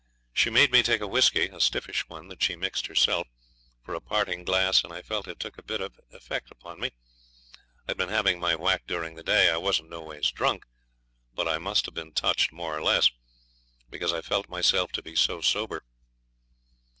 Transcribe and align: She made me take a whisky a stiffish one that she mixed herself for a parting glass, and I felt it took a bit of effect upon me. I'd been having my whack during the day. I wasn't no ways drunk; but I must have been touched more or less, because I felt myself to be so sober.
She 0.33 0.49
made 0.49 0.71
me 0.71 0.81
take 0.81 1.01
a 1.01 1.05
whisky 1.07 1.47
a 1.49 1.59
stiffish 1.59 2.09
one 2.09 2.27
that 2.29 2.41
she 2.41 2.55
mixed 2.55 2.87
herself 2.87 3.27
for 3.85 3.93
a 3.93 4.01
parting 4.01 4.43
glass, 4.43 4.83
and 4.83 4.91
I 4.91 5.03
felt 5.03 5.27
it 5.27 5.39
took 5.39 5.59
a 5.59 5.63
bit 5.63 5.79
of 5.79 5.99
effect 6.09 6.49
upon 6.49 6.79
me. 6.79 6.89
I'd 7.87 7.97
been 7.97 8.09
having 8.09 8.39
my 8.39 8.55
whack 8.55 8.87
during 8.87 9.13
the 9.13 9.21
day. 9.21 9.51
I 9.51 9.57
wasn't 9.57 9.89
no 9.91 10.01
ways 10.01 10.31
drunk; 10.31 10.65
but 11.35 11.47
I 11.47 11.59
must 11.59 11.85
have 11.85 11.93
been 11.93 12.13
touched 12.13 12.51
more 12.51 12.75
or 12.75 12.81
less, 12.81 13.11
because 13.91 14.11
I 14.11 14.21
felt 14.23 14.49
myself 14.49 14.91
to 14.93 15.03
be 15.03 15.15
so 15.15 15.39
sober. 15.39 15.83